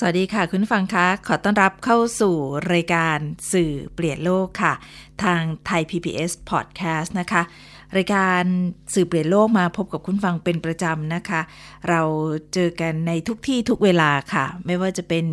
[0.00, 2.34] สวัสดีค่ะคุณฟังคะขอต้อนรับเข้าสู่
[2.72, 3.18] รายการ
[3.52, 4.74] สื่อเปลี่ยนโลกค่ะ
[5.24, 7.42] ทางไทย PBS Podcast นะคะ
[7.96, 8.42] รายการ
[8.94, 11.40] สื่อเปลี่ยนโลกมาพบกับคุณฟังเป็นประจำนะคะ
[11.88, 12.02] เรา
[12.54, 15.24] เจอกันในทุกที่ทุกเวลาค่ะ ไม่ว่าจะเป็น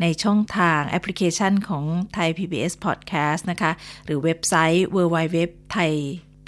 [0.00, 3.72] ในช่องทางแอปพลิเคชันของไทย PBS Podcast นะคะ
[4.06, 5.36] หรือเว็บไซต์ www
[5.76, 5.92] thai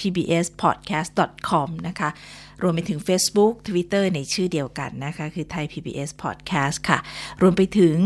[0.01, 2.11] pbspodcast.com นะคะ
[2.63, 6.99] รวมไปถึง Facebook Twitter ในชื่อเดียวกันนะคะ คือไทย PBS Podcast ค่ะ
[7.43, 7.97] รวมไปถึง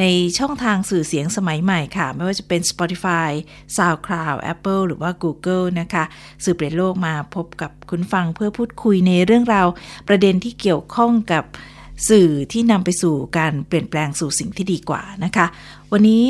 [0.00, 0.04] ใน
[0.38, 3.30] ช่องทางสื่อเสียงสมัยใหม่ค่ะ ไม่ว่าจะเป็น Spotify
[3.76, 6.04] SoundCloud Apple หรือว่า Google นะคะ
[6.44, 9.66] สื่อเปลี่ยนโลกมาพบกับคุณฟังเพื่อพูดคุยในเรื่องราว
[10.08, 11.44] ประเด็นที่เกี่ยวข้องกับ
[12.08, 15.46] สื่อที่นำไปสู่การเปลี่ยนแปลงสู่สิ่งที่ดีกว่านะคะ
[15.92, 16.24] วันนี้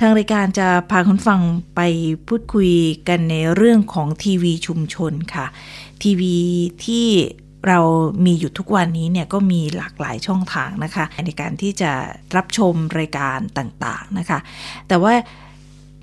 [0.00, 1.40] ทางรายการจะพาคุณฟัง
[1.76, 1.80] ไป
[2.28, 2.70] พูดคุย
[3.08, 5.46] กันในเรื่องของทีวีชุมชนค่ะ
[6.02, 6.36] ทีวี
[6.84, 7.06] ที่
[7.68, 7.80] เรา
[8.24, 11.92] มีอยู่ทุกวันนี้เนี่ยก็มีหลากหลายช่องทางนะคะ ในการที่จะ
[12.36, 14.38] รับชมรายการต่างๆนะคะ
[14.88, 15.14] แต่ว่า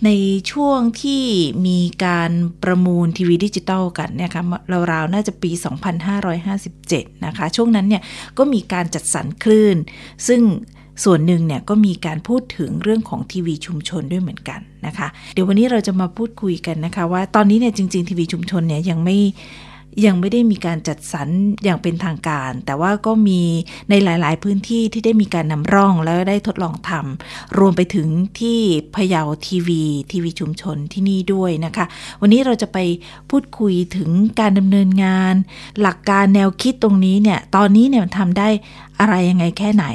[0.05, 0.09] ใน
[0.51, 1.23] ช่วงที่
[1.67, 2.31] มีการ
[2.63, 4.43] ประมูลทีวีดิจิตอลกันเนี่ยคะ
[4.91, 5.51] ราวๆน่าจะปี
[6.37, 8.01] 2557 นะคะ ช่วงนั้นเนี่ย
[8.37, 9.77] ก็มีการจัดสรรคลื่น
[10.27, 10.41] ซึ่ง
[11.03, 19.17] ส่วนหนึ่งเนี่ยก็มีการพูดถึงเรื่องของทีวีชุมชนด้วยเหมือนกันนะคะ เดี๋ยววันนี้เราจะมาพูดคุยกันนะคะ ว่าตอนนี้เนี่ยจริง ๆ ทีวีชุมชนเนี่ยยังไม่
[20.05, 21.27] ยังไม่ได้มีการจัดสรร
[21.63, 23.41] อย่างเป็นทางการ แต่ว่าก็มี
[23.89, 28.07] ในหลายๆ พื้นที่ที่ได้มีการนำร่องแล้วได้ทดลองทำรวมไปถึง
[28.39, 28.59] ที่
[28.95, 31.85] พะเยาทีวี ทีวีชุมชนที่นี่ด้วยนะคะ
[32.21, 32.77] วันนี้เราจะไป
[33.29, 34.09] พูดคุยถึง
[34.39, 35.33] การดำเนินงาน
[35.81, 38.49] หลักการแนวคิดตรงนี้เนี่ย ตอนนี้เนี่ยมันทำได้
[38.99, 39.85] อะไรยังไงแค่ไหน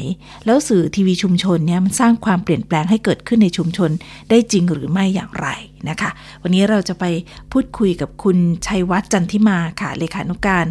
[0.45, 3.91] แล้วสื่อทีวีชุมชนเนี่ยมันสร้างความเปลี่ยนแปลงให้เกิดขึ้นในชุมชน
[4.31, 5.49] ได้จริงหรือไม่อย่างไร
[5.89, 6.11] นะคะ
[6.43, 7.05] วันนี้เราจะไป
[7.53, 10.67] พูดคุยกับคุณชัยวัฒน์จันทิมาค่ะเลขานุการ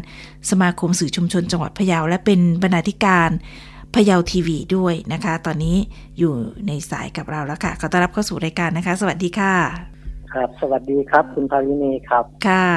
[0.50, 3.30] สมาคมสื่อชุมชนจังหวัดพะเยาและเป็นบรรณาธิการ
[3.96, 5.76] พะเยาทีวีด้วยนะคะ ตอนนี้
[6.20, 6.34] อยู่
[6.68, 9.99] ในสายกับเราแล้วค่ะขอต้อนรับเข้าสู่รายการนะคะ สวัสดีค่ะ
[10.34, 12.68] ครับ สวัสดีครับ คุณภาวินีครับ ค่ะ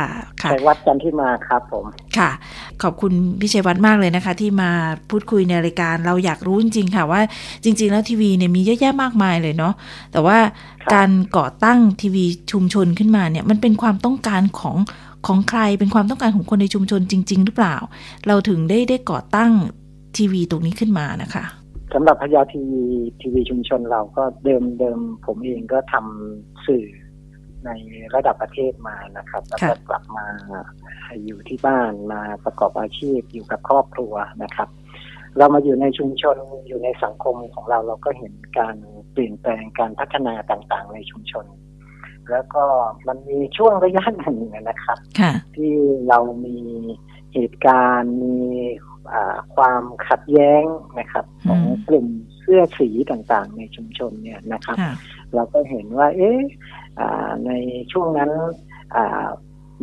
[0.43, 1.85] ค่ะชัยวัฒน์จันทิมาครับผม
[2.19, 2.31] ค่ะ
[2.83, 4.71] ขอบคุณพี่ชัยวัฒน์มากเลยนะคะ ที่มา
[5.11, 7.21] พูดคุยในรายการเราอยากรู้จริงๆค่ะว่า
[7.65, 9.75] จริง ๆ แล้วทีวีเนี่ยมีเยอะแยะมากมายเลยเนาะ
[10.13, 10.39] แต่ว่า
[10.95, 14.77] การก่อตั้งทีวีชุมชนขึ้นมาเนี่ยมันเป็นความต้องการของ
[15.27, 17.77] ของใครเป็นความต้องการของคนในชุมชนจริง ๆ หรือเปล่า
[18.27, 19.53] เราถึงได้ได้ก่อตั้ง
[20.17, 21.45] ทีวีตรงนี้ขึ้นมานะคะ
[21.95, 22.85] สำหรับพยาทีวี
[23.21, 26.85] ทีวีชุมชนเราก็เดิมเดิมผมเองก็ทำสื่อ
[27.67, 27.71] ใน
[28.15, 30.27] ระดับประเทศมานะครับแล้วก็กลับมา
[31.25, 34.69] อยู่ที่บ้านมาประกอบอาชีพอยู่กับครอบครัวนะครับ
[35.39, 36.37] เรามาอยู่ในชุมชน
[36.67, 38.77] อยู่ในสังคมของเราเราก็เห็นการ
[39.13, 41.47] เปลี่ยนแปลงการพัฒนาต่างๆ ในชุมชน
[42.31, 42.65] แล้วก็
[43.09, 44.99] มันมีช่วงระยะหนึ่งนะครับ
[45.57, 45.75] ที่
[46.09, 46.59] เรามี
[47.35, 48.37] เหตุการณ์มี
[49.57, 50.65] ความขัดแย้ง
[50.99, 52.07] นะครับ ของกลุ่ม
[52.41, 54.77] เสื้อสีต่างๆ ในชุมชนเนี่ยนะครับ
[55.35, 56.41] เราก็เห็นว่า เอ๊ะ
[57.47, 57.51] ใน
[57.93, 58.31] ช่วงนั้น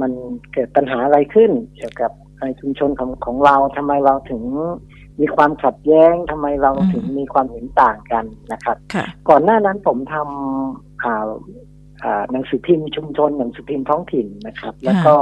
[0.01, 0.11] มัน
[0.53, 4.43] เกิดปัญหาอะไรขึ้น เกี่ยวกับในชุมชนของของเราทำไมเราถึง
[5.19, 8.77] มีความขัดแย้งทำไมเราถึงมีความเห็นต่างกันนะครับ
[9.29, 11.25] ก่อนหน้านั้นผมทำข่าว
[12.31, 15.15] หนังสือพิมพ์ชุมชนหนังสือพิมพ์ท้องถิ่นนะครับ แล้วก็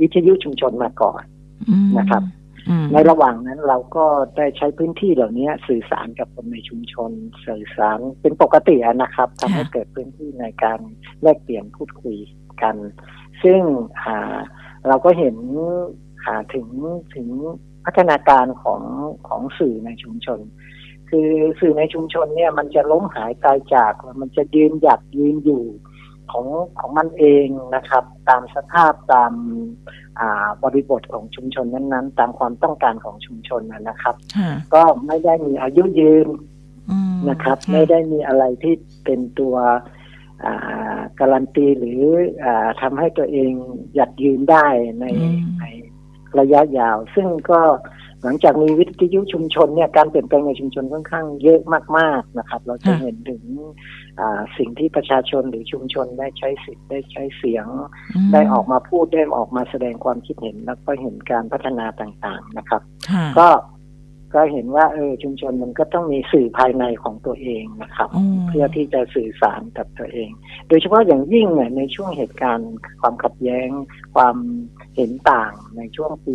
[0.00, 1.22] วิทยุชุมชนมาก่อน
[1.98, 2.22] นะครับ
[2.92, 4.04] ในระหว่างนั้นเราก็
[4.36, 7.10] ได้ใช้พื้นที่เหล่านี้สื่อสารกับคนในชุมชน
[7.46, 10.78] สื่อสารเป็นปกตินะครับทำให้เกิดพื้นที่ในการ
[11.22, 12.16] แลกเปลี่ยนพูดคุย
[12.62, 12.76] กัน
[13.42, 13.60] ซึ่ง
[14.88, 15.36] เราก็เห็น
[16.54, 16.66] ถึง
[17.14, 17.28] ถึง
[17.84, 18.82] พัฒนาการของ
[19.28, 20.38] ของสื่อในชุมชน
[21.10, 21.28] คือ
[21.60, 25.64] สื่อในชุมชนเนี่ยมันจะล้มหายตายจากมันจะยืนหยัดยืนอยู่
[26.32, 26.46] ของ
[26.78, 29.32] ของมันเองนะครับ ตามสภาพตาม
[30.62, 34.14] บริบทของชุมชนนั้นๆ ตามความต้องการของชุมชนนะครับ
[34.74, 36.28] ก็ไม่ได้มีอายุยืน
[37.30, 39.56] นะครับ ไม่ได้มีอะไรที่เป็นตัว
[41.20, 42.02] การันตีหรือ
[42.44, 42.46] อ
[42.80, 43.52] ทำให้ตัวเอง
[43.94, 44.66] หยัดยืนได้
[45.00, 45.06] ใน
[45.60, 45.64] ใน
[46.38, 47.60] ระยะยาว ซึ่งก็
[48.22, 51.60] หลังจากมีวิทยุชุมชนเนี่ยการเปลี่ยนแปลงในชุมชนค่อนข้างเยอะ
[51.96, 53.42] มากๆนะครับ เราจะเห็นถึง
[54.58, 57.66] สิ่งที่ประชาชนหรือชุมชนได้ใช้สิทธิ์ได้ใช้เสียง
[58.32, 62.82] ได้ออกมาพูดได้ออกมาแสดงความคิดเห็นแล้วก็เห็นการพัฒนาต่างๆนะครับ
[63.38, 63.48] ก็
[64.34, 70.30] ก็เห็นว่าเออชุมชนมันก็ต้องมีสื่อภายในของตัวเองนะครับอืมเพื่อที่จะสื่อสารกับตัวเอง
[70.68, 73.68] โดยเฉพาะอย่างยิ่งเนี่ยในช่วงเหตุการณ์ ความขัดแย้ง
[74.16, 74.36] ความ
[74.96, 76.34] เห็นต่างในช่วงปี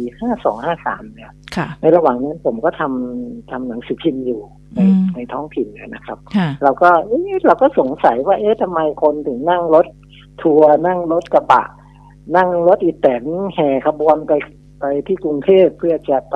[0.58, 4.42] 5253 เนี่ยค่ะในระหว่างนั้นผมก็ทำทำหนังสือพิมพ์อยู่
[4.76, 9.86] ในอืมในท้องถิ่นเนี่ยนะครับค่ะเราก็เอ๊ะเราก็สงสัยว่า เอ๊ะทำไมคนถึงนั่งรถ
[10.42, 11.64] ทัวร์นั่งรถกระบะ
[12.36, 13.24] นั่งรถอีแตน
[13.54, 14.32] แห่ขบวนไป
[14.80, 16.36] ไปที่กรุงเทพเพื่อจะไป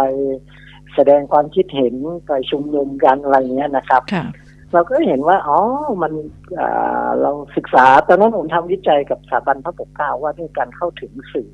[0.96, 1.96] แสดงความคิดเห็น
[2.28, 4.26] ไปชุมนุมกันอะไรเงี้ยนะครับค่ะ
[4.74, 5.60] เราก็เห็นว่าอ๋อ
[6.02, 6.14] มัน
[6.60, 11.52] อ่าเราศึกษาตอนนั้นผมทำวิจัยกับสถาบันพระปกเกล้าว่าเรื่องการเข้าถึงสื่อ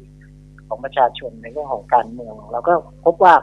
[0.67, 2.73] ของประชาชนในเรื่องของการเมืองเราก็
[3.05, 3.33] พบว่า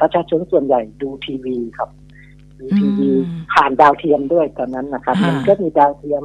[0.00, 2.03] ประชาชนส่วนใหญ่ดูทีวีครับดู
[2.78, 3.20] ทีวีอืม
[3.52, 6.22] ผ่านดาวเทียมด้วยตอนนั้นนะครับอ่ามัมันก็มีดาวเทียม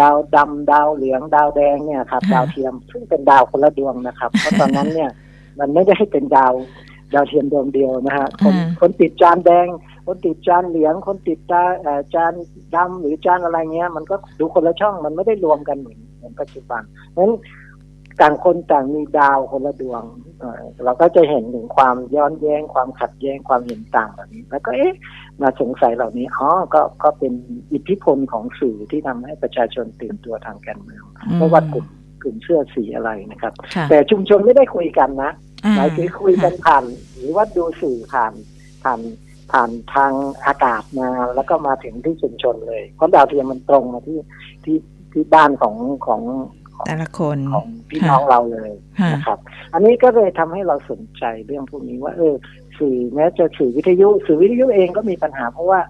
[0.00, 5.10] ดาวดำดาวเหลืองดาวแดงเนี่ยครับอ่าดาวเทียมซึ่งเป็นดาวคนละดวงนะครับ เพราะตอนนั้นเนี่ย
[5.58, 6.52] มันไม่ได้ให้เป็นดาว
[7.14, 9.66] ดาวเทียมดวงเดียวนะฮะคนอ่าคนติดจานแดง
[10.06, 12.32] คนติดจานเหลือง คนติดจานเอ่อจาน
[12.74, 17.32] ดำหรือจานอะไรเงี้ย มันก็ดูคนละช่องมันไม่ได้รวมกันเหมือนเหมือนปัจจุบันเพราะฉะนั้น
[18.20, 20.02] ต่างคนต่างมีดาวคนละดวง
[20.38, 24.96] เอ่อเราก็จะเห็นถึงความย้อนแย้งความขัดแย้งความเห็นต่างแบบนี้ แล้วก็เอ๊ะ
[25.42, 27.32] มาสงสัยเหล่านี้อ๋อก็ก็เป็น
[27.72, 31.02] อิทธิพลของสื่อที่ทำให้ประชาชนตื่นตัวทางการเมือง
[31.36, 31.86] ไม่ว่ากลุ่ม
[32.22, 35.32] กลุ่มเสื้อสีอะไรนะครับค่ะแต่ชุมชนไม่ได้คุยกันนะ
[35.64, 36.84] อ่หมายถึงคุยกันผ่าน
[37.16, 38.32] หรือว่าดูสื่อผ่าน
[38.82, 39.00] ผ่าน
[39.52, 40.12] ผ่านทาง
[40.46, 44.18] อากาศมาแล้วก็มาถึงที่ชุมชนเลยเพราะดาวเทียมมันตรงมาที่
[44.64, 44.78] ที่
[45.12, 45.76] ที่บ้านของ
[46.06, 46.22] ของ
[46.65, 49.38] ของ แต่ละคนของพี่น้องเราเลยค่ะนะครับ
[49.72, 52.34] อันนี้ก็เลยทำให้เราสนใจเรื่องพวกนี้ว่า เออ
[52.78, 55.80] สื่อแม้จะสื่อวิทยุ สื่อวิทยุเองก็มีปัญหา เพราะว่า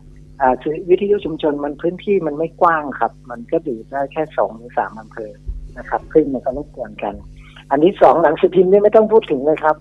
[0.41, 5.33] อ่าสื่อวิทยุชุมชนมันพื้นที่มันไม่กว้างครับ มันก็ดูได้แค่สองหรือสามอำเภอ
[5.79, 7.15] นะครับซึ่งมันก็รบกวนกัน
[7.71, 9.77] อันที่สองหนังสือพิมพ์นี่ไม่ต้องพูดถึงเลยครับ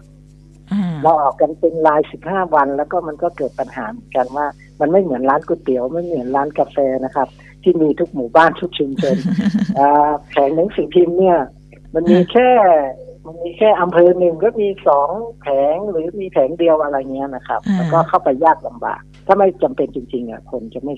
[0.72, 4.46] อ่าเราออกกันเป็นรายสิบห้าวัน แล้วก็มันก็เกิดปัญหาเหมือนกันว่า
[4.80, 7.28] มันไม่เหมือนร้านก๋วยเตี๋ยวไม่เหมือนร้านกาแฟนะครับ
[7.66, 9.18] ที่มีทุกหมู่บ้านทุกชุมชน
[9.80, 11.40] อ่าแผงหนังสือพิมพ์เนี่ย
[11.94, 12.50] มันมีแค่
[13.26, 15.10] มันมีแค่อำเภอหนึ่งก็มีสอง
[15.42, 20.94] แผงหรือมีแผงเดียวอะไรเงี้ยนะครับอ่าแล้วก็เข้าไปยากลำบาก ถ้าไม่จำเป็นจริง ๆอะคนจะไม่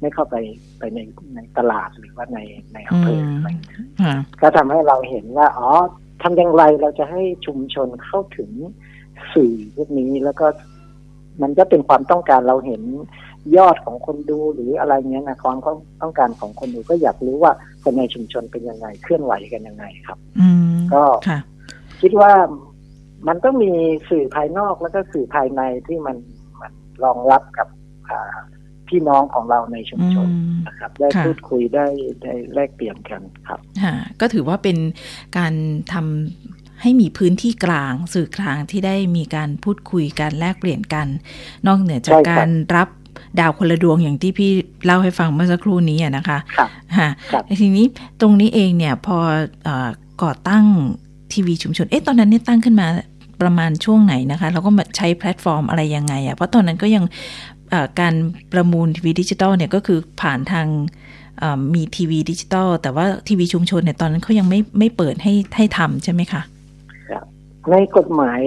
[0.00, 0.36] ไม่เข้าไป
[0.78, 0.98] ไปใน
[1.34, 2.38] ในตลาดหรือว่าใน
[2.72, 5.70] ในอำเภออะไรเงี้ยค่ะก็ทำให้เราเห็นว่าอ๋อ
[6.22, 8.50] ทำอย่างไรเราจะให้ชุมชนเข้าถึง
[9.34, 10.46] สื่อพวกนี้แล้วก็
[11.42, 12.82] มันก็เป็นความต้องการเราเห็น
[13.56, 15.58] ยอดของคนดูหรืออะไรเงี้ยนะความ
[16.02, 17.52] ต้องการของคนดูก็อยากรู้ว่า
[17.84, 21.38] คนในชุมชนเป็นยังไงเคลื่อนไหวกันยังไงครับอืมก็ค่ะ
[22.02, 22.32] คิดว่า
[23.28, 23.72] มันต้องมี
[24.10, 26.16] สื่อภายนอกแล้วก็สื่อภายในที่มัน
[26.60, 26.72] มัน
[27.04, 27.68] รองรับกับ
[28.08, 28.36] อ่า
[28.88, 30.32] พี่น้องของเราในชุมอืชนม
[30.66, 31.86] นะครับ ได้ค่ะพูดคุยได้
[32.22, 34.78] ได้แลกเปลี่ยนกันครับค่ะก็ถือว่าเป็น
[35.38, 35.54] การ
[35.92, 41.06] ทำให้มีพื้นที่กลาง สื่อกลางที่ได้มีการพูดคุยกันแลกเปลี่ยนกัน
[41.66, 42.88] นอกเหนือจากใช่ครับการรับ
[43.38, 44.50] ดาวคนละดวงอย่างที่พี่
[44.84, 47.86] เล่าให้ฟังเมื่อสักครู่นี้อะนะคะครับค่ะครับทีนี้
[48.20, 49.18] ตรงนี้เองเนี่ยพอ
[49.64, 49.90] เออ
[50.22, 50.64] ก่อตั้ง
[51.32, 52.86] ทีวีชุมชน เอ๊ะตอนนั้นเนี่ยตั้งขึ้นมา
[53.42, 57.04] ประมาณช่วงไหนนะคะ แล้วก็มาใช้แพลตฟอร์มอะไรยังไงอะค่ะเพราะตอนนั้นก็ยัง
[57.70, 58.14] เอ่อการ
[58.52, 60.66] ประมูลทีวีดิจิตอลเนี่ยก็คือผ่านทาง
[61.38, 66.42] เอ่อมีทีวีดิจิตอลแต่ว่าทีวีชุมชนเนี่ยตอนนั้นเขายังไม่ไม่เปิดให้ให้ทำใช่ไหมคะ
[67.70, 68.40] ในกฎหมาย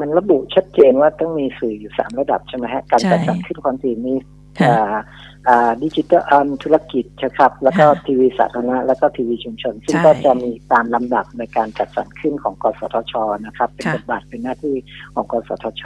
[0.00, 4.14] มันระบุชัดเจนว่าต้องมีสื่ออยู่สามระดับใช่ไหมฮะการใช่จัดสรรขึ้นความถี่มี
[4.60, 5.00] ค่ะอ่า
[5.48, 13.14] อ่าดิจิทัลอันธุรกิจนะครับ แล้วก็ค่ะทีวีสาธารณะแล้วก็ทีวีชุมชน ซึ่งใช่ก็จะมีตามลำดับในการจัดสรรขึ้นของกสทช
[13.46, 14.74] นะครับ เป็นค่ะบทบาทเป็นหน้าที่
[15.14, 15.82] ของกสทช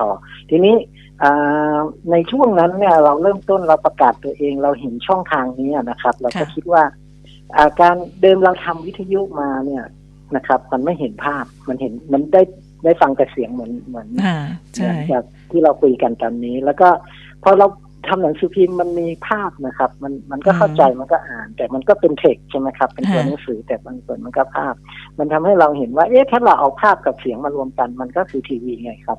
[0.51, 0.77] ทีนี้
[1.23, 1.79] อ่า
[2.11, 6.83] ในช่วงนั้นเนี่ยเราเริ่มต้นเราประกาศตัวเองเราเห็นช่องทางนี้นะครับ เราก็ค่ะคิดว่า
[7.57, 9.85] อ่าการเดิมเราทำวิทยุมาเนี่ย
[10.37, 12.43] นะครับ มันไม่เห็นภาพมันเห็นมันได้
[12.85, 14.37] ได้ฟังแต่เสียงเหมือนเหมือนอ่า
[14.75, 16.89] ใช่เหมือนจากที่เราคุยกันตอนนี้ แล้วก็
[17.43, 17.67] พอเรา
[18.09, 24.75] ทำหนังสือพิมพ์มันมีภาพนะครับ มันมันก็เข้าใจมันก็อ่าน แต่มันก็เป็นเทคใช่ไหมครับ เป็นตัวหนังสือแต่บางส่วนมันก็ภาพ
[25.19, 29.19] มันทำให้เราเห็นว่า เอ๊ะถ้าเราเอาภาพกับเสียงมารวมกัน มันก็คือทีวีไงครับ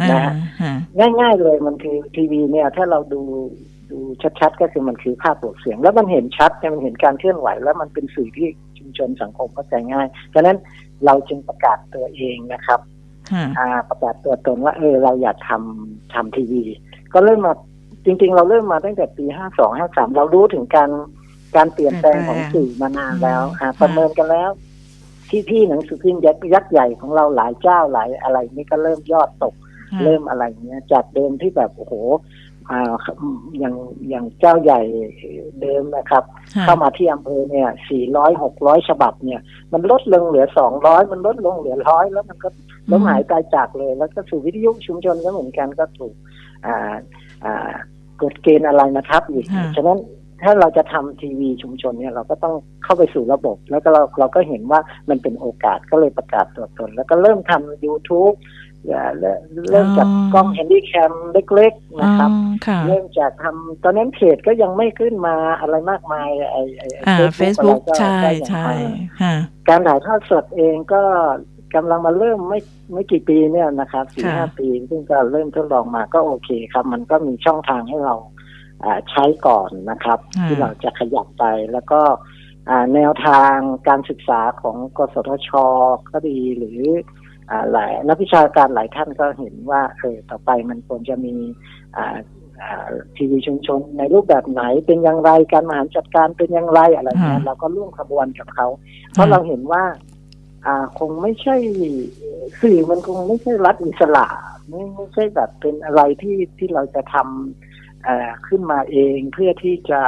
[0.00, 0.74] อ่านะฮะฮะ
[1.20, 3.22] ง่ายๆเลยมันคือทีวีเนี่ย ถ้าเราดู
[3.90, 3.98] ดู
[4.40, 10.56] ชัดๆ ก็คือมันคือภาพบวกเสียง แล้วมันเห็นชัดเนี่ยมันเห็นการเคลื่อนไหว แล้วมันเป็นสื่อที่ชุมชนสังคมเข้าใจง่ายฉะนั้น
[11.04, 12.93] เราจึงประกาศตัวเองนะครับฮะอ่า
[13.88, 16.62] ประกาศตัวตนว่าเออเราอยากทำทำทีวี
[17.12, 17.52] ก็เริ่มมา
[18.04, 20.90] จริง ๆ เราเริ่มมาตั้งแต่ปีห้าสองห้าสามเรารู้ถึงการ
[21.56, 24.50] การเปลี่ยนแปลงของสื่อมานานแล้วอ่าประเมินกันแล้ว
[25.30, 29.54] ที่พี่หนังสือพิมพ์ยักษ์ยักษ์ใหญ่ของเราหลายเจ้าหลายอะไรนี่ก็เริ่มยอดตก
[29.92, 31.94] ฮะเริ่มอะไรเงี้ยจากเดิมที่แบบโอ้โห
[32.70, 32.94] อ่า
[33.58, 33.74] อย่าง
[34.08, 34.80] อย่างเจ้าใหญ่
[35.60, 36.24] เดิมนะครับ
[36.56, 39.40] ฮะเข้ามาที่อำเภอเนี่ยสี่ร้อยหกร้อยฉบับเนี่ย
[39.72, 42.48] มันลดลงเหลือสองร้อยมันลดลงเหลือร้อยแล้วมันก็
[42.90, 46.14] ล้มหายตายจากเลย แล้วก็สู่วิทยุชุมชนก็เหมือนกันก็ถูก
[46.66, 46.94] อ่า
[47.44, 47.72] อ่า
[48.22, 50.00] กฎเกณฑ์อะไรนะครับอีกค่ะฉะนั้น
[50.42, 52.54] ถ้าเราจะทำทีวีชุมชนเนี่ยเราก็ต้อง
[52.84, 54.80] เข้าไปสู่ระบบ แล้วก็เราเราก็เห็นว่า
[55.10, 58.34] มันเป็นโอกาสก็เลยประกาศตัวตน แล้วก็เริ่มทำ YouTube
[58.92, 59.38] อ่าเริ่ม
[59.70, 61.12] เริ่มจากกล้อง handycam
[61.54, 68.78] เล็กๆนะครับอ๋อค่ะเริ่มจากทำตอนนั้นเพจก็ยังไม่ขึ้นมาอะไรมากมายไอ้ไอ้อ่า Facebook เฟซบุ๊กอะไรใช่ก็ยังใช่ไม่
[69.20, 69.34] ค่ะ
[69.68, 71.02] การถ่ายทอดสดเองก็
[71.74, 72.58] กำลังมาเริ่มไม่
[72.92, 78.14] ไม่กี่ปีเนี่ยนะครับสี่ค่ะห้าปี ซึ่งก็เริ่มทดลองมาก็โอเคครับ มันก็มีช่องทางให้เรา
[78.84, 82.00] อ่าใช้ก่อนนะครับ ที่เราจะขยับไปแล้วก็
[82.68, 83.54] อ่าแนวทาง
[83.88, 85.50] การศึกษาของกสทช
[86.10, 87.22] ก็ดีหรืออ่า
[87.72, 91.34] หลายนักวิชาการหลายท่านก็เห็นว่าเออต่อไปมันควรจะมี
[91.96, 92.16] อ่า
[92.62, 98.66] อ่าทีวีชุมชนในรูปแบบไหนเป็นอย่างไรการบริหารจัดการเป็นอย่างไรอะไรเงี้ยค่ะเราก็ร่วมขบวนกับเขา
[99.12, 99.84] เพราะเราเห็นว่า
[100.66, 101.56] อ่าคงไม่ใช่
[102.62, 104.26] สื่อมันคงไม่ใช่รัฐอิสระ
[104.68, 110.00] ไม่ไม่ใช่แบบเป็นอะไรที่ที่เราจะทำเอ่อขึ้นมาเองเพื่อที่จะ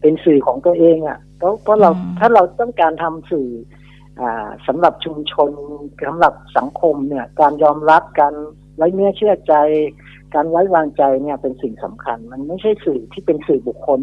[0.00, 3.85] เป็นสื่อของตัวเองอะ่ะเพราะเพราะเราอืมถ้าเราต้องการทำสื่ออ่า
[4.66, 5.50] สำหรับชุมชน
[6.06, 8.34] สำหรับสังคมเนี่ย การยอมรับการ
[8.76, 9.54] ไว้เนื้อเชื่อใจ
[10.34, 14.00] การไว้วางใจเนี่ยเป็นสิ่งสำคัญ มันไม่ใช่สื่อที่เป็นสื่อบุคคล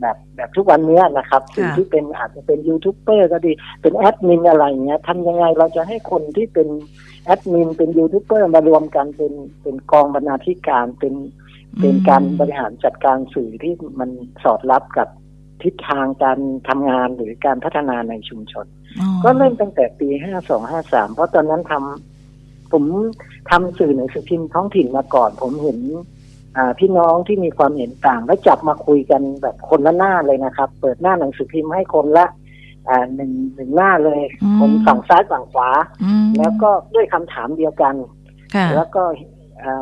[0.00, 6.68] แบบแบบทุกวันเนี้ยนะครับสื่อที่เป็นอาจจะเป็นยูทูบเบอร์ก็ดีเป็นแอดมินอะไรเงี้ยทำยังไงเราจะให้คนที่เป็น
[7.24, 9.32] แอดมินเป็นยูทูบเบอร์มารวมกันเป็น
[9.62, 11.14] เป็นกองบรรณาธิการเป็น
[11.80, 14.10] เป็นการบริหารจัดการสื่อที่มัน
[14.44, 15.08] สอดรับกับ
[15.62, 18.79] ทิศทางการทำงานหรือการพัฒนาในชุมชนอ๋อ
[19.24, 22.84] ก็เริ่มตั้งแต่ปีห้าสองห้าสามเพราะตอนนั้นทำผม
[23.50, 25.78] ทำสื่อหนังสือพิมพ์ท้องถิ่นมาก่อน ผมเห็น
[26.56, 32.26] อ่าพี่น้องที่มีความเห็นต่างแล้วจับมาคุยกันแบบคนละหน้าเลยนะครับ เปิดหน้าหนังสือพิมพ์ให้คนละ
[32.88, 35.70] อ่าหนึ่งหนึ่งหน้าเลยอืมคนฝั่งซ้ายฝั่งขวา
[36.04, 37.94] อืมแล้วก็ด้วยคำถามเดียวกัน
[38.54, 39.39] ค่ะแล้วก็อ่า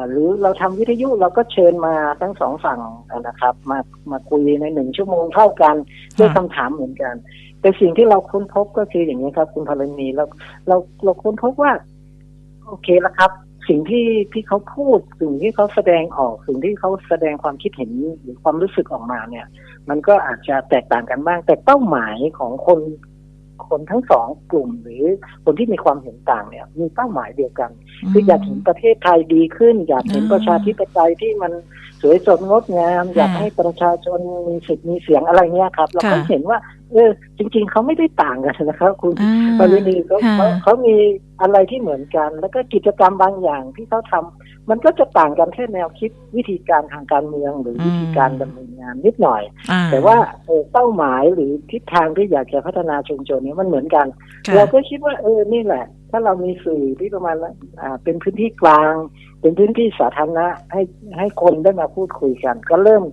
[0.08, 2.80] หรือเราทำวิทยุเราก็เชิญมาทั้งสองฝั่ง
[3.26, 3.78] นะครับ มา
[4.10, 5.76] มาคุยในหนึ่งชั่วโมงเท่ากัน
[6.18, 7.14] ด้วยคำถามเหมือนกัน
[7.60, 10.24] แต่สิ่งที่เราค้นพบก็คืออย่างนี้ครับ คุณพลนีเรา
[10.68, 11.72] เราเราค้นพบว่า
[12.66, 13.32] โอเคแล้วครับ
[13.68, 19.46] สิ่งที่ที่เขาพูดสิ่งที่เขาแสดงออกสิ่งที่เขาแสดงความคิดเห็นหรือความรู้สึกออกมาเนี่ย
[19.88, 22.78] มันก็อาจจะแตกต่างกันบ้าง แต่เป้าหมายของคน
[23.68, 25.04] คนทั้งสองกลุ่มหรือ
[25.44, 27.70] คนที่มีความเห็นต่างเนี่ย มีเป้าหมายเดียวกัน
[28.12, 31.52] คืออยากเห็นประเทศไทยดีขึ้น อยากเห็นอ่าประชาธิปไตยที่มัน
[32.00, 36.58] สวยสดงดงาม อยากค่ะให้ประชาชนมีสิทธิ์มีเสียงอะไรเงี้ยครับ เราก็ค่ะเห็นว่า
[36.92, 40.96] เออ จริง ๆเขาไม่ได้ต่างกันนะครับ คุณอ่าปรินีเขาค่ะเขาเขามี
[41.40, 50.16] อะไรที่เหมือนกัน แล้วก็กิจกรรมบางอย่างที่เขาทำมันก็จะต่างกันแค่แนวคิดวิธีการทางการเมืองหรือวิธีการดำเนินงานนิดหน่อยอ่แต่ว่า
[50.46, 54.06] เออเป้าหมายหรือทิศทางที่อยากจะพัฒนาชุมชนเนี้มันเหมือนกัน
[54.46, 58.94] ค่ะเราก็คิดว่าเออนี่แหละ ถ้าเรามีสื่อที่ประมาณว่าอ่าเป็นพื้นที่กลาง
[59.40, 60.82] เป็นพื้นที่สาธารณะให้
[61.18, 63.04] ให้คนได้มาพูดคุยกัน ก็เริ่ม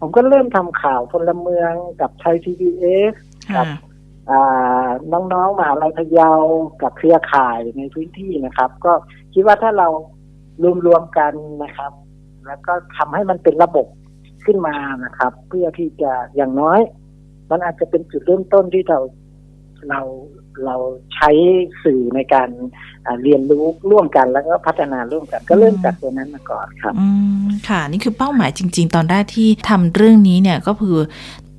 [0.00, 3.14] ผมก็เริ่มทำข่าวพลเมืองกับไทยทีวีเอส
[3.54, 3.64] ค่ะ
[4.30, 6.30] อ่าน้องๆมหาลัยพะเยา
[6.82, 8.92] กับเครือข่ายในพื้นที่นะครับ ก็
[9.34, 9.88] คิดว่าถ้าเรา
[10.86, 11.32] รวมๆกัน
[11.64, 11.92] นะครับ
[12.46, 13.86] แล้วก็ทำให้มันเป็นระบบ
[14.44, 16.80] ขึ้นมานะครับ เพื่อที่จะอย่างน้อย
[17.50, 18.98] มันอาจจะเป็นจุดเริ่มต้นที่เรา
[19.90, 20.00] เรา
[20.64, 20.76] เรา
[21.14, 21.30] ใช้
[21.84, 22.48] สื่อในการ
[23.22, 27.06] เรียนรู้ร่วมกันแล้วก็พัฒนาร่วมกัน ก็เริ่มจากตัวนั้นมาก่อนครับอื
[27.42, 30.96] มค่ะ นี่คือเป้าหมายจริง ๆ ตอนแรกที่ทำเรื่องนี้เนี่ยก็คือ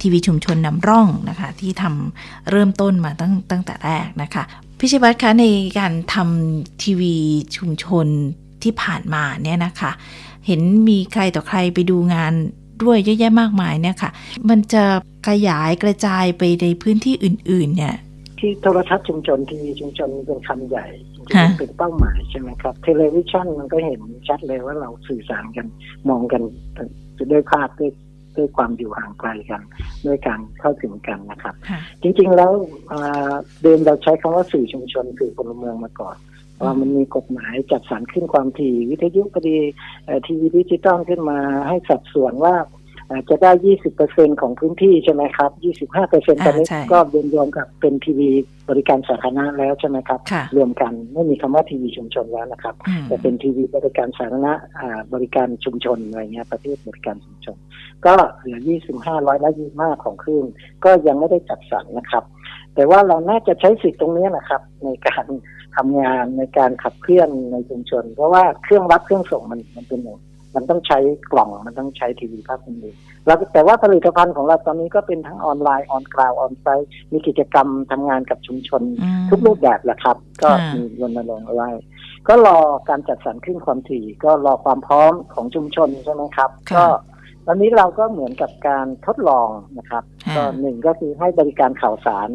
[0.00, 4.42] ทีวีชุมชนนำร่องนะคะ ที่ทำเริ่มต้นมาตั้งตั้งแต่แรกนะคะ
[4.78, 5.44] พิชิวัตรคะใน
[5.78, 7.14] การทำทีวี
[7.56, 8.06] ชุมชน
[8.62, 9.90] ที่ผ่านมาเนี่ยนะคะ
[10.46, 12.32] เห็นมีใครต่อใครไปดูงาน
[12.82, 14.10] ด้วยเยอะแยะมากมายเนี่ยค่ะ
[14.48, 14.84] มันจะ
[15.28, 17.94] ขยายกระจายไปในพื้นที่อื่น ๆ เนี่ย
[18.40, 25.66] ที่โทรทัศน์ชุมชนทีวีชุมชนเป็นคำใหญ่จริงค่ะๆเป็นเป้าหมายใช่ไหมครับเทเลวิชันมันก็เห็นชัดเลยว่าเราสื่อสารกัน
[26.08, 26.42] มองกัน
[27.32, 27.90] ด้วยภาพด้วย
[28.36, 29.62] ด้วยความอยู่ห่างไกลกัน
[30.06, 32.52] ด้วยการเข้าถึงกันนะครับค่ะจริงๆแล้ว
[32.92, 36.16] อ่าเดิมเราใช้คำว่าสื่อชุมชนสื่อพลเมืองมาก่อน
[36.62, 39.56] ว่ามันมีกฎหมายจัดสรรขึ้นความถี่วิทยุก็ดี
[40.04, 41.38] เอ่อทีวีดิจิตอลขึ้นมา
[41.68, 42.54] ให้สัดส่วนว่า
[42.85, 43.50] เอ่อจะได้
[43.96, 45.50] 20%ของพื้นที่ใช่ไหมครับ
[45.92, 46.98] 25%ตอนนี้ใช่ก็
[47.34, 48.30] รวมๆกับเป็นทีวี
[48.70, 57.56] บริการสาธารณะแล้วใช่ไหมครับค่ะรวมกันไม่มีคำว่าทีวีชุมชนแล้วนะครับอืมจะเป็นทีวีบริการสาธารณะอ่าบริการชุมชนอะไรเงี้ยประเภทบริการชุมชน
[58.06, 58.58] ก็เหลือ
[58.92, 60.44] 25ร้อยละ25ของคลื่น
[60.84, 62.24] ก็ยังไม่ได้จัดสรรนะครับ
[62.74, 65.26] แต่ว่าเราน่าจะใช้สิทธิ์ตรงนี้นะครับ ในการ
[65.76, 70.18] ทำงานในการขับเคลื่อนในชุมชน เพราะว่าเครื่องรับเครื่องส่งมันมันเป็นอย่าง
[70.56, 70.98] มันต้องใช้
[71.32, 72.90] กล่องมันต้องใช้ทีวีภาพเป็นดี
[73.26, 81.70] แล้วแต่ว่าผลิตภัณฑ์ของเราตอนนี้ก็เป็นทั้งออนไลน์ออนกราวออนไซต์มีกิจกรรมทำงานกับชุมชนอืมทุกรูปแบบแหละครับ ก็ค่ะมีรณรงค์เอาไว้
[82.28, 82.58] ก็รอ
[82.88, 86.84] การจัดสรรขึ้นความถี่ ก็รอความพร้อมของชุมชนใช่ไหมครับค่ะก็
[87.46, 89.48] ตอนนี้เราก็เหมือนกับการทดลอง
[89.78, 92.28] นะครับค่ะก็หนึ่งก็คือให้บริการข่าวสาร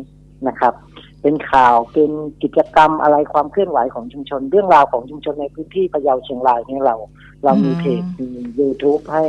[0.48, 0.74] นะครับ
[1.22, 2.12] เป็นข่าวเป็น
[2.44, 6.96] กิจกรรมอะไรความเคลื่อนไหวของชุมชน เรื่องราวของชุมชนในพื้นที่พะเยาเชียงรายเนี่ยเรา
[7.44, 8.28] เรามีเพจมี
[8.60, 9.26] YouTube ให้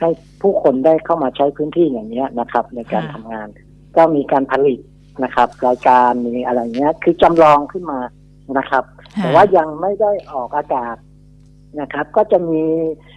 [0.00, 0.08] ให้
[0.42, 3.48] ผู้คนได้เข้ามาใช้พื้นที่อย่างเนี้ยนะครับ ในการทำงาน
[3.96, 4.78] ก็มีการผลิต
[5.24, 8.00] นะครับ รายการมีอะไรเงี้ย คือจำลองขึ้นมา
[8.58, 8.84] นะครับ
[9.16, 10.96] แต่ว่ายังไม่ได้ออกอากาศ
[11.80, 12.62] นะครับ ก็จะมี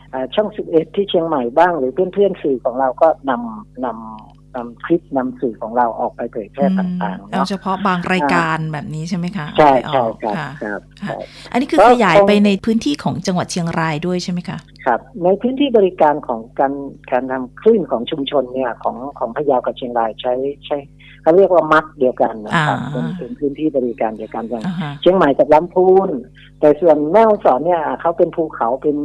[0.09, 11.15] เอ่อช่อง 11 ที่เชียงใหม่บ้าง หรือเพื่อนๆสื่อของเราก็นำนำ นำคลิปนำสื่อของเราออกไปเผยแพร่ต่างๆเอาเนาะเฉพาะบางรายการแบบนี้ใช่ไหมคะใช่เอาไปอใช่อกครับค่ะครับค่ะใช่
[11.51, 16.73] อันนี้คือก็ขยายคงไปในพื้นที่ของจังหวัดเชียงรายด้วยใช่ไหมคะครับในพื้นที่บริการของการ
[17.11, 20.33] การทำคลื่นของชุมชนเนี่ยของของพะเยากับเชียงรายใช้
[20.65, 20.77] ใช้
[21.21, 26.09] เขาเรียกว่ามัดเดียวกันนะครับอ่าเป็นเป็นพื้นที่บริการเดียวกันอย่างอ่าฮะเชียงใหม่กับลำพูน
[26.59, 28.97] แต่ส่วนแม่ฮ่องสอนเนี่ยเขาเป็นภูเขาเป็น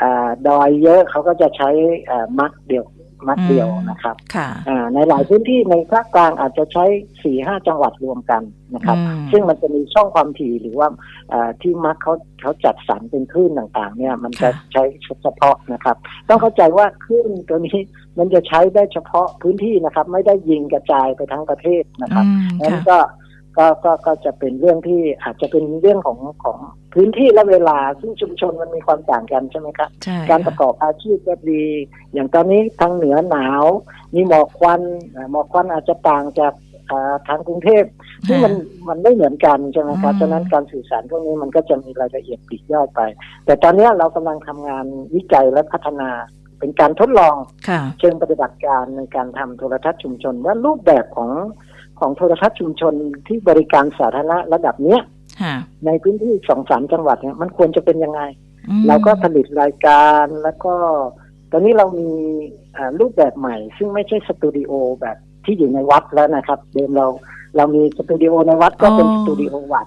[0.00, 1.68] อาดอยเยอะเขาก็จะใช้
[2.10, 2.84] อ่ามัดเดียว
[3.28, 6.84] มัดเดียวนะครับค่ะอ่าในหลายพื้นที่ในภาคกลางอาจจะใช้
[7.22, 8.42] สี่ห้าจังหวัดรวมกัน
[8.74, 10.88] นะครับอืมซึ่งมันจะมีช่องความถี่หรือว่า
[11.32, 14.84] อ่าที่มัดเขาเขาจัดสรรเป็นคลื่นต่างๆ เนี่ย มันจะค่ะใช้
[15.22, 15.96] เฉพาะนะครับ
[16.28, 17.78] ต้องเข้าใจว่าคลื่นตัวนี้
[18.18, 22.98] มันจะใช้ได้เฉพาะพื้นที่นะครับ ไม่ได้ยิงกระจายไปทั้งประเทศนะครับอืมนั้นค่ะก็
[23.58, 26.58] ก็ก็ก็จะเป็นเรื่องที่อาจจะเป็นเรื่องของของ
[26.94, 31.64] พื้นที่และเวลาซึ่งชุมชนมันมีความต่างกันใช่ไหมครับใช่การปค่ะระกอบอาชีพก็ดี
[32.12, 33.64] อย่างตอนนี้ทางเหนือหนาว
[34.14, 34.80] มีหมอกควัน
[35.14, 36.52] อ่าหมอกควันอาจจะต่างจาก
[36.90, 37.84] อ่าทางกรุงเทพ
[38.26, 38.54] ซึ่งมัน
[38.88, 43.00] มันไม่เหมือนกันใช่ไหมครับอืมฉะนั้นการสื่อสารพวกนี้มันก็จะมีรายละเอียดปลีกย่อยไป
[43.44, 46.10] แต่ตอนนี้เรากำลังทำงานวิจัยและพัฒนา
[46.58, 47.36] เป็นการทดลอง
[47.68, 51.30] ค่ะเชิงปฏิบัติการในการทำโทรทัศน์ชุมชนว่ารูปแบบของ
[52.00, 52.94] ของโทรทัศน์ชุมชน
[53.26, 55.13] ที่บริการสาธารณะระดับเนี้ยค่ะ
[55.86, 58.20] ในพื้นที่สองสามจังหวัดเนี่ยมันควรจะเป็นยังไง
[58.68, 60.74] อืมเราก็ผลิตรายการแล้วก็
[61.52, 62.10] ตอนนี้เรามี
[62.76, 67.06] อ่ารูปแบบใหม่ ซึ่งไม่ใช่สตูดิโอแบบที่อยู่ในวัดแล้วนะครับ เดิมเรา
[67.56, 69.86] เรามีสตูดิโอในวัดก็เป็นสตูดิโอวัด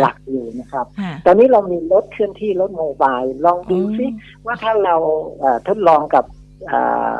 [0.00, 4.06] หลักอยู่นะครับค่ะตอนนี้เรามีรถเคลื่อนที่รถโมบายลองดูซิ
[4.46, 4.94] ว่าถ้าเรา
[5.38, 6.24] เอ่อทดลองกับ
[6.70, 7.14] อ่า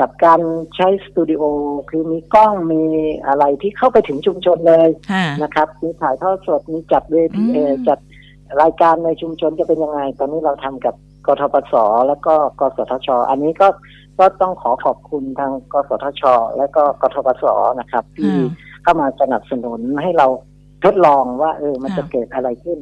[0.00, 0.40] กับการ
[0.76, 1.42] ใช้สตูดิโอ
[1.90, 2.82] คือมีกล้องมี
[3.26, 7.98] อะไรที่เข้าไปถึงชุมชนเลยค่ะนะครับมีถ่ายทอดสดมีจัดเวทีอืมเอ่อจัด
[8.62, 10.94] รายการในชุมชนจะเป็นยังไง ตอนนี้เราทำกับ
[11.26, 11.74] กทปส
[12.08, 13.68] แล้วก็กสทช อันนี้ก็
[14.18, 16.22] ก็ต้องขอขอบคุณทางกสทช
[16.56, 17.44] และก็กทปส
[17.80, 18.50] นะครับ ที่ค่ะ
[18.82, 20.26] เข้ามาสนับสนุนให้เรา
[20.84, 22.78] ทดลองว่า เออมันจะค่ะเกิดอะไรขึ้น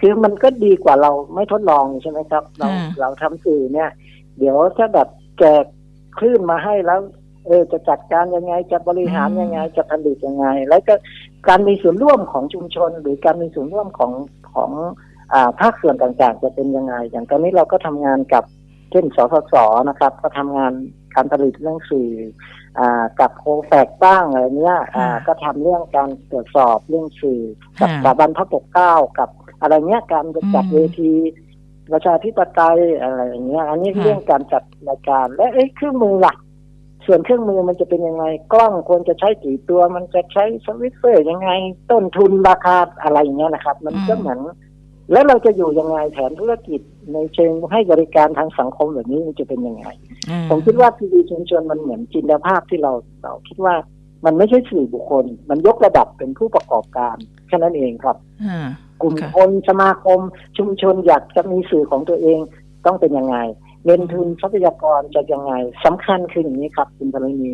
[0.00, 3.90] คือมันก็ดีกว่าเราไม่ทดลองใช่ไหมครับ เราค่ะเราทำสื่อเนี่ย
[4.38, 5.64] เดี๋ยวถ้าแบบแจก
[6.18, 7.00] คลื่นมาให้แล้ว
[7.46, 10.94] เออจะจัดการยังไงจะบริหารยังไงจะผลิตยังไง แล้วก็
[11.48, 14.12] การมีส่วนร่วมของชุมชน หรือการมีส่วนร่วมของ
[14.54, 14.70] ของ
[15.32, 18.44] อ่าภาคส่วนต่างๆ จะเป็นยังไง อย่างตอนนี้เราก็ทำงานกับ
[18.90, 19.54] เช่นสสส
[19.88, 20.72] นะครับ ก็ทำงาน
[21.14, 22.10] การผลิตเรื่องสื่อ
[22.78, 27.42] อ่ากับโคแฟกบ้างอะไรเนี้ยอ่าค่ะก็ทำเรื่องการตรวจสอบเรื่องสื่อ
[27.80, 29.28] กับค่ะสถาบันพระปกเกล้ากับ
[29.60, 31.12] อะไรเงี้ยการจัดอืมเวที
[31.92, 36.34] ประชาธิปไตยอะไรอย่างเงี้ย อันนี้ค่ะเรื่องการจัดรายการ และเอ้ยเครื่องมือล่ะ
[37.06, 41.50] ส่วนเครื่องมือมันจะเป็นยังไง กล้องควรจะใช้กี่ตัว มันจะใช้สวิตเซอร์ยังไง
[41.90, 44.40] ต้นทุนราคาอะไรอย่างเงี้ยนะครับ มันก็อืมเหมือน
[45.12, 46.80] แล้วเราจะอยู่ยังไงแผนธุรกิจ
[47.12, 49.86] ในเชิงให้บริการทางสังคมแบบนี้มันจะเป็นยังไง
[50.30, 53.74] อืผมคิดว่าทีวีชุมชนมันเหมือนจินตภาพที่เราเราคิดว่า
[54.24, 58.68] มันไม่ใช่สื่อบุคคล มันยกระดับเป็นผู้ประกอบการแค่นั้นเองครับอ่า
[59.02, 60.20] กลุ่มค่ะคนสมาคม
[60.58, 62.38] ชุมชนอยากจะมีสื่อของตัวเอง
[62.86, 63.36] ต้องเป็นยังไง
[63.84, 65.52] เงินทุนทรัพยากรจะยังไง
[65.84, 67.48] สำคัญคืออย่างนี้ครับคุณธรณี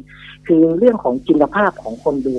[0.46, 2.36] คือเรื่องของจินตภาพของคนดู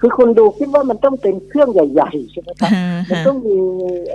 [0.00, 2.70] คือคนดูคิดว่ามันต้องเป็นเครื่องใหญ่ๆใช่ไหมครับ
[3.10, 3.58] มันต้องมี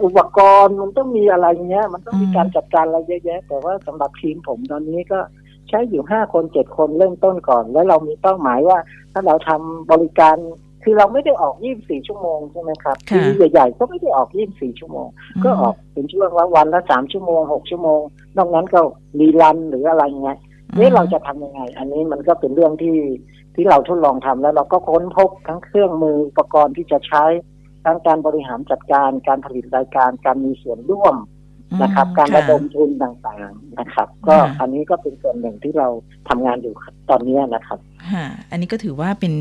[0.03, 5.19] อุปกรณ์มันต้องมีอะไรเงี้ย มันต้องมีอืมการจัดการอะไรเยอะแยะ แต่ว่าสำหรับทีมผมตอนนี้ก็
[5.71, 8.77] ใช้อยู่ห้าคนเจ็ดคนเริ่มต้นก่อน แล้วเรามีเป้าหมายว่า
[9.11, 10.37] ถ้าเราทำบริการ
[10.83, 15.07] คือเราไม่ได้ออก 24 ชั่วโมงใช่ไหมครับค่ะทีใหญ่ๆก็ไม่ได้ออก 24 ชั่วโมง
[15.43, 18.01] ก็ออกเป็นช่วงละวันละสามชั่วโมงหกชั่วโมง
[18.37, 18.79] นอกนั้นก็
[19.19, 20.37] รีรันหรืออะไรเงี้ย
[20.75, 22.97] เอ๊ะเราจะทำยังไง อันนี้มันก็เป็นเรื่องที่
[23.55, 27.23] ที่เราทดลองทำแล้วเราก็ค้นพบทั้งเครื่องมืออุปกรณ์ที่จะใช้
[27.85, 31.15] ทั้งการบริหารจัดการการผลิตรายการการมีส่วนร่วม
[31.81, 35.87] นะครับ การระดมทุนต่างๆนะครับ ก็ค่ะอันนี้ก็เป็นส่วนหนึ่งที่เรา
[36.29, 36.73] ทำงานอยู่
[37.09, 37.79] ตอนนี้นะครับ
[38.11, 39.33] ค่ะอันนี้ก็ถือว่าเป็น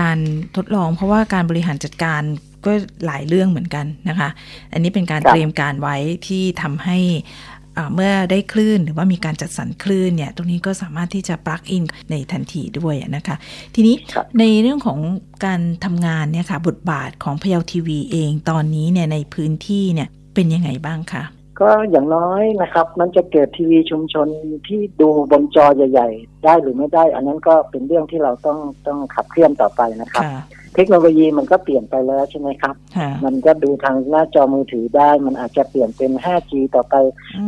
[0.00, 0.18] การ
[0.56, 2.22] ทดลอง เพราะว่าการบริหารจัดการ
[2.66, 2.72] ก็
[3.06, 4.28] หลายเรื่องเหมือนกันนะคะ
[4.72, 6.98] อันนี้เป็นการครับเตรียมการไว้ที่ทำให้
[7.76, 13.36] อ่าเมื่อได้คลื่นหรือว่ามีการจัดสรรคลื่นเนี่ย ตรงนี้ก็สามารถที่จะปลักอินในทันทีด้วยนะคะ
[13.74, 14.98] ทีนี้ครับในเรื่องของ
[15.44, 21.22] การทำงานเนี่ยค่ะบทบาทของพยาวทีวีเองตอนนี้เนี่ยในพื้นที่เนี่ยเป็นยังไงบ้างคะ
[21.60, 24.26] ก็อย่างน้อยนะครับ มันจะเกิดทีวีชุมชน
[24.68, 30.40] ที่ดูบนจอใหญ่ ๆ ได้หรือไม่ได้ อันนั้นก็เป็นเรื่องที่เราต้องต้องขับเคลื่อนต่อไปนะครับค่ะ
[30.74, 36.94] เทคโนโลยีมันก็เปลี่ยนไปแล้วใช่ไหมครับค่ะมันก็ดูทางหน้าจอมือถือได้ มันอาจจะเปลี่ยนเป็น 5G ต่อไป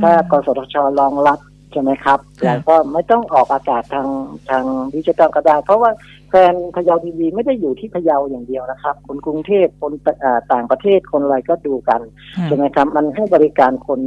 [0.03, 1.39] ถ้ากสทชรองรับ
[1.73, 4.09] ใช่ไหมครับค่ะแล้วก็ไม่ต้องออกอากาศทาง
[4.51, 5.91] ทางดิจิตอลก็ได้ เพราะว่า
[6.35, 9.93] แฟนพะเยาทีวีไม่ได้อยู่ที่พะเยาอย่างเดียวนะครับ คนกรุงเทพคน
[10.25, 12.01] อ่าต่างประเทศคนอะไรก็ดูกัน
[12.37, 14.01] ค่ะใช่ไหมครับ มันให้บริการคน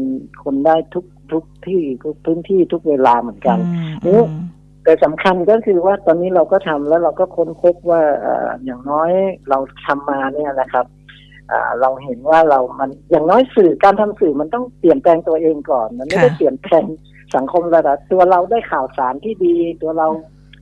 [0.43, 3.57] คนได้ทุกทุกที่ทุกพื้นที่ทุกเวลาเหมือนกัน
[4.05, 4.25] อืม
[4.83, 9.11] แต่สำคัญก็คือว่าตอนนี้เราก็ทำแล้วเราก็ค้นพบว่าเอ่ออย่างน้อย
[9.49, 10.85] เราทำมาเนี่ยนะครับ
[11.51, 16.85] อ่าเราเห็นว่าเรามันอย่างน้อยสื่อการทำสื่อมันต้องเปลี่ยนแปลงตัวเองก่อน มันไม่ได้ค่ะเปลี่ยนแปลง
[17.35, 20.07] สังคมระดับตัวเราได้ข่าวสารที่ดี ตัวเรา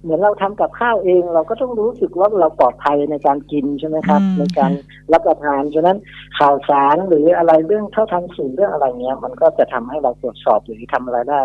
[0.03, 4.71] เหมือนเราทำกับข้าวเอง เราก็ต้องรู้สึกว่าเราปลอดภัยในการกินใช่ไหมครับอืมในการ
[5.13, 5.97] รับประทานฉะนั้น
[6.39, 11.41] ข่าวสารหรืออะไรเรื่องเท่าทันสื่อเรื่องอะไรเงี้ย มันก็จะทำให้เราตรวจสอบหรือทำอะไรได้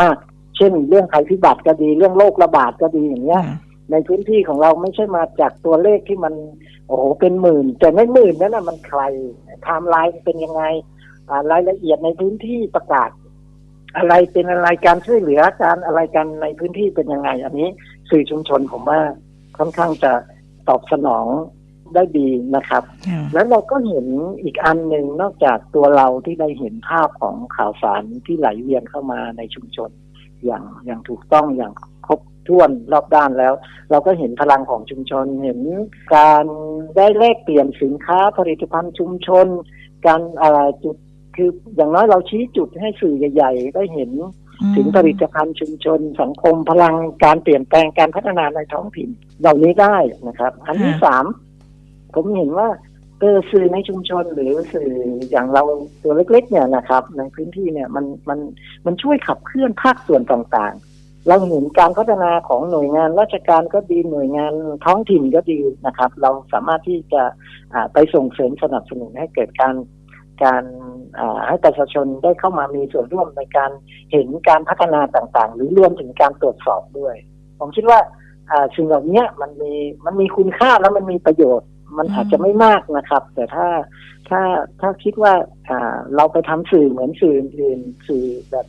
[0.00, 0.16] มาก
[0.56, 3.58] เช่น เรื่องภัยพิบัติก็ดีเรื่องโรคระบาดก็ดีอย่างเงี้ยค่ะ
[3.90, 6.34] ในพื้นที่ของเราไม่ใช่มาจากตัวเลขที่มัน
[6.86, 9.00] โอ้โหเป็นหมื่น แต่ไม่หมื่นนั่นนะมันใคร
[9.62, 10.62] ไทม์ไลน์เป็นยังไง
[11.28, 13.10] อ่ารายละเอียดในพื้นที่ประกาศ
[13.96, 17.68] อะไรเป็นอะไรการช่วยเหลือการอะไรกันในพื้นที่เป็นยังไง อันนี้
[18.10, 19.00] สื่อชุมชนผมว่า
[19.58, 20.12] ค่อนข้างจะ
[20.68, 21.26] ตอบสนอง
[21.94, 24.06] ได้ดีนะครับค่ะแล้วเราก็เห็น
[24.42, 29.90] อีกอันหนึ่งนอกจากตัวเราที่ได้เห็นภาพของข่าวสารที่ไหลเวียนเข้ามาในชุมชน
[30.44, 31.72] อย่างอย่างถูกต้องอย่าง
[32.06, 33.54] ครบถ้วนรอบด้านแล้ว
[33.90, 35.60] เราก็เห็นพลังของชุมชน เห็น
[36.14, 36.44] การ
[36.96, 39.46] ได้แลกเปลี่ยนสินค้าผลิตภัณฑ์ชุมชน
[40.06, 40.96] การอะไรจุด
[41.38, 44.10] คืออย่างน้อยเราชี้จุดให้สื่อใหญ่ๆได้เห็น
[44.76, 49.08] ถึงผลิตภัณฑ์ชุมชน สังคมพลังการเปลี่ยนแปลงการพัฒนาในท้องถิ่น
[49.40, 49.96] เหล่านี้ได้
[50.28, 51.24] นะครับ อันที่ค่ะสาม
[52.14, 52.68] ผมเห็นว่า
[53.20, 54.90] เออสื่อในชุมชนหรือสื่อ
[55.30, 55.62] อย่างเรา
[56.02, 58.38] ตัวเล็ก ๆ เนี่ยนะครับ ในพื้นที่เนี่ยมันมัน
[58.86, 64.52] มันช่วยขับเคลื่อนภาคส่วนต่างๆ เราเห็นการพัฒนาของหน่วยงานราชการก็ดีหน่วยงาน
[64.84, 67.22] ท้องถิ่นก็ดีนะครับ เราสามารถที่จะ
[67.72, 69.74] อ่าไปส่งเสริมสนับสนุนให้เกิดการ
[70.44, 70.97] การอ่า
[71.46, 73.70] ให้ประชาชนได้เข้ามามีส่วนร่วมในการ
[74.12, 77.14] เห็นการพัฒนาต่างๆ หรือรวมถึงการตรวจสอบด้วย
[77.58, 77.98] ผมคิดว่า
[78.50, 79.72] อ่าสิ่งเหล่านี้มันมี
[80.04, 81.68] มันมีคุณค่าแล้วมันมีประโยชน์
[81.98, 83.68] มันอืมอาจจะไม่มากนะครับ แต่ถ้า
[84.28, 84.40] ถ้า
[84.80, 85.34] ถ้าคิดว่า
[85.68, 88.66] อ่าเราไปทำสื่อเหมือนสื่ออื่นๆสื่อแบบ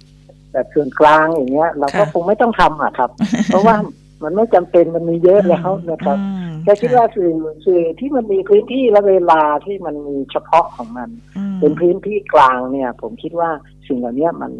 [0.51, 3.09] แบบส่วนกลางอย่างเงี้ย เราก็ค่ะคงไม่ต้องทำอะครับ
[3.47, 3.75] เพราะว่า
[4.23, 7.31] มันไม่จำเป็นมันมีเยอะแล้วนะครับอืมแค่คิดว่าสื่อ
[7.65, 13.49] สื่อที่มันมีพื้นที่และเวลาที่มันมีเฉพาะของมันอืมเป็นพื้นที่กลางเนี่ย ผมคิดว่า
[13.87, 14.51] สิ่งเหล่านี้มัน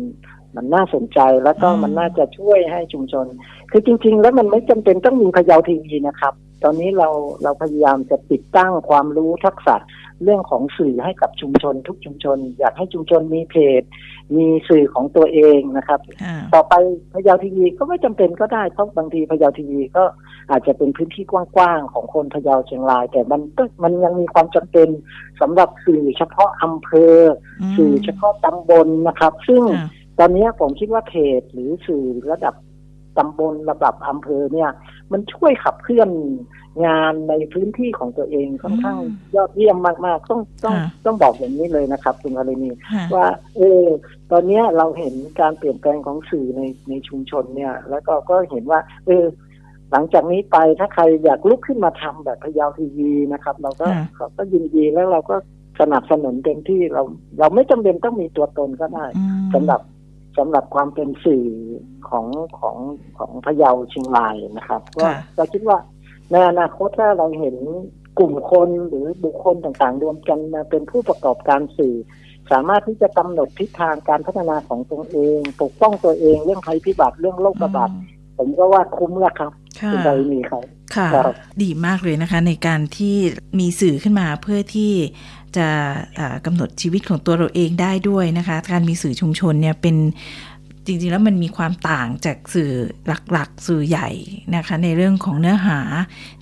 [0.56, 3.26] มันน่าสนใจแล้วก็อืมมันน่าจะช่วยให้ชุมชน
[3.72, 7.10] คือจริง ๆ แล้วมันไม่จำเป็นต้องมีพะเยาทีวีนะครับ ตอนนี้เรา
[7.44, 9.76] เราพยายามจะติดตั้งความรู้ทักษะ
[10.24, 13.84] เรื่องของสื่อให้กับชุมชน ทุกชุมชน อยากให้ชุมชนมีเพจ
[14.38, 16.74] มีสื่อของตัวเองนะครับค่ะต่อไป
[17.14, 20.04] พะเยาทีวีก็ไม่จำเป็นก็ได้เพราะบางทีพะเยาทีวีก็
[20.52, 24.90] อาจจะเป็นพื้นที่กว้างๆของคนพะเยาเชียงราย แต่มันก็มันยังมีความจำเป็น
[25.42, 27.18] สำหรับสื่อเฉพาะอำเภอ
[27.62, 29.88] อมสื่อเฉพาะตำบลนะครับ ซึ่งค่ะ
[30.20, 32.56] ตอนนี้ผมคิดว่าเพจหรือสื่อระดับ
[33.18, 34.70] ตำบลระดับอำเภอเนี่ย
[35.12, 36.10] มันช่วยขับเคลื่อน
[36.86, 43.86] งานในพื้นที่ของตัวเองค่อนข้างอืมยอดเยี่ยมมาก ๆ ต้องต้องค่ะต้องบอกอย่างนี้เลยนะครับคุณอารีนีค่ะว่า เออ
[44.32, 49.26] ตอนเนี้ยเราเห็นการเปลี่ยนแปลงของสื่อในในชุมชนเนี่ย แล้วก็ก็เห็นว่า เออ
[49.92, 55.36] หลังจากนี้ไปถ้าใครอยากลุกขึ้นมาทำแบบพยาวทีวีนะครับ เราก็ค่ะเราก็ยินดีแล้วเราก็
[55.80, 57.04] สนับสนุนเต็มที่เรา
[57.40, 59.82] เราไม่จำเป็นต้องมีตัวตนก็ได้อืมสำหรับ
[60.38, 61.46] สำหรับความเป็นสื่อ
[62.10, 62.26] ของ
[62.60, 62.78] ของ
[63.18, 65.78] ของพะเยาเชียงรายนะครับก็ค่ะเราคิดว่า
[66.32, 67.56] ในอนาคตถ้าเราเห็น
[68.20, 71.96] กลุ่มคนหรือบุคคลต่างๆ รวมกันมาเป็นผู้ประกอบการสื่อ
[72.52, 77.90] สามารถที่จะกำหนดทิศทางการพัฒนาของตัวเอง ปกป้องตัวเองเรื่องภัยพิบัติเรื่องโรคระบาด
[78.38, 80.64] ผมก็ว่าคุ้มแล้วครับค่ะคุณใดมีครับ
[80.96, 83.16] ค่ะครับดีมากเลยนะคะ ในการที่
[83.60, 84.92] มีสื่อขึ้นมาเพื่อที่
[85.58, 85.68] จะ
[86.20, 89.96] อ่ากำหนดชีวิตของตัวเราเองได้ด้วยนะคะ การมีสื่อชุมชนเนี่ยเป็น
[90.86, 92.72] จริงๆ แล้วมันมีความต่างจากสื่อ
[93.32, 94.10] หลักๆ สื่อใหญ่
[94.56, 95.80] นะคะ ในเรื่องของเนื้อหา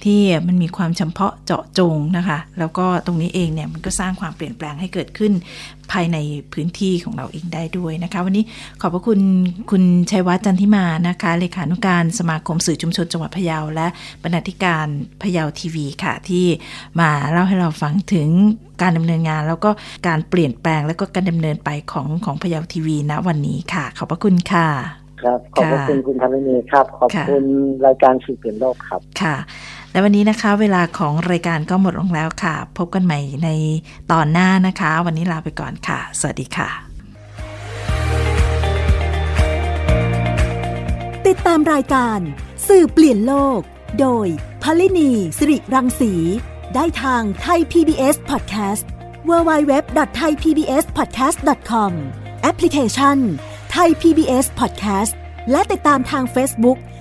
[0.03, 5.33] ที่มันมีความเฉพาะเจาะจงนะคะ แล้วก็ตรงนี้เองเนี่ยมันก็สร้างความเปลี่ยนแปลงให้เกิดขึ้น
[5.91, 6.17] ภายใน
[6.53, 8.43] พื้นที่ของเราเองได้ด้วยนะคะ วันนี้
[8.81, 9.19] ขอบพระคุณ
[9.71, 13.87] คุณชัยวัฒน์จันทิมานะคะ เลขานุการสมาคมสื่อชุมชนจังหวัดพะเยาและ
[14.23, 14.87] บรรณาธิการ
[15.21, 16.45] พะเยาทีวีค่ะ ที่
[16.99, 18.27] มาเล่าให้เราฟังถึง
[18.81, 19.69] การดำเนินงาน แล้วก็
[20.07, 24.67] การเปลี่ยนแปลงแล้วก็การดำเนินไปของของพะเยาทีวีณวันนี้ค่ะ ขอบพระคุณค่ะ
[25.23, 27.45] ครับขอบพระค่ะคุณคุณธรณีครับ ขอบค่ะคุณ
[27.85, 29.35] รายการสื่อเปลี่ยนโลกครับ ค่ะ
[29.97, 33.49] และวันนี้นะคะเวลาของรายการก็หมดลงแล้วค่ะ พบกันใหม่ใน
[34.11, 36.69] ตอนหน้านะคะ วันนี้ลาไปก่อนค่ะ สวัสดีค่ะ
[41.27, 42.19] ติดตามรายการ
[42.67, 43.59] สื่อเปลี่ยนโลก
[43.99, 44.27] โดย
[44.63, 46.13] พลินีสิริรังสี
[46.75, 48.83] ได้ทางไทย PBS Podcast
[49.29, 51.91] www.thaipbspodcast.com
[52.41, 53.17] แอปพลิเคชัน
[53.75, 55.13] Thai PBS Podcast
[55.51, 56.77] และติดตามทาง Facebook